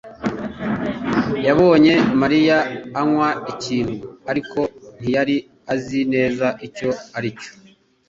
yabonye 1.47 1.93
Mariya 2.21 2.57
anywa 2.99 3.29
ikintu, 3.51 3.95
ariko 4.31 4.59
ntiyari 4.99 5.35
azi 5.73 5.99
neza 6.13 6.47
icyo 6.67 6.89
aricyo. 7.17 7.51